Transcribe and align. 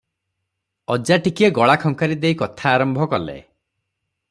ଅଜା 0.93 1.17
ଟିକିଏ 1.27 1.49
ଗଳା 1.59 1.75
ଖଙ୍କାରି 1.85 2.19
ଦେଇ 2.25 2.39
କଥା 2.41 2.75
ଆରମ୍ଭ 2.79 3.09
କଲେ 3.15 3.39